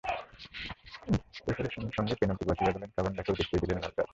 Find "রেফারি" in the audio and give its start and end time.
1.47-1.69